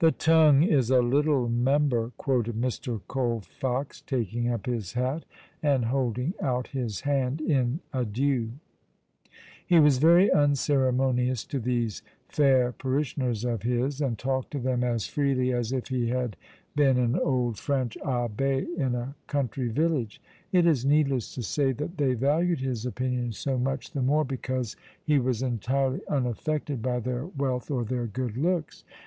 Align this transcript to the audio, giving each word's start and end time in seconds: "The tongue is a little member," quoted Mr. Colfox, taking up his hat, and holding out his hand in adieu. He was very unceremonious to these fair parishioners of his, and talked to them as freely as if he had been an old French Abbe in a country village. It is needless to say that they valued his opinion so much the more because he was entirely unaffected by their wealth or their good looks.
"The 0.00 0.12
tongue 0.12 0.64
is 0.64 0.90
a 0.90 1.00
little 1.00 1.48
member," 1.48 2.12
quoted 2.18 2.56
Mr. 2.60 3.00
Colfox, 3.08 4.02
taking 4.04 4.48
up 4.50 4.66
his 4.66 4.92
hat, 4.92 5.24
and 5.62 5.86
holding 5.86 6.34
out 6.42 6.66
his 6.68 7.00
hand 7.08 7.40
in 7.40 7.80
adieu. 7.94 8.50
He 9.66 9.80
was 9.80 9.96
very 9.96 10.30
unceremonious 10.30 11.42
to 11.46 11.58
these 11.58 12.02
fair 12.28 12.72
parishioners 12.72 13.46
of 13.46 13.62
his, 13.62 14.02
and 14.02 14.18
talked 14.18 14.50
to 14.50 14.58
them 14.58 14.84
as 14.84 15.06
freely 15.06 15.54
as 15.54 15.72
if 15.72 15.88
he 15.88 16.08
had 16.08 16.36
been 16.76 16.98
an 16.98 17.18
old 17.18 17.56
French 17.58 17.96
Abbe 18.04 18.66
in 18.76 18.94
a 18.94 19.14
country 19.26 19.68
village. 19.68 20.20
It 20.52 20.66
is 20.66 20.84
needless 20.84 21.34
to 21.36 21.42
say 21.42 21.72
that 21.72 21.96
they 21.96 22.12
valued 22.12 22.60
his 22.60 22.84
opinion 22.84 23.32
so 23.32 23.56
much 23.56 23.92
the 23.92 24.02
more 24.02 24.24
because 24.26 24.76
he 25.02 25.18
was 25.18 25.40
entirely 25.40 26.02
unaffected 26.08 26.82
by 26.82 27.00
their 27.00 27.24
wealth 27.24 27.70
or 27.70 27.84
their 27.86 28.06
good 28.06 28.36
looks. 28.36 28.84